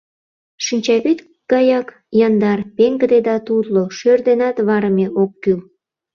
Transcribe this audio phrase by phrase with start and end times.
[0.65, 1.19] Шинчавӱд
[1.51, 1.87] гаяк
[2.25, 5.59] яндар, пеҥгыде да тутло, шӧр денат варыме ок кӱл.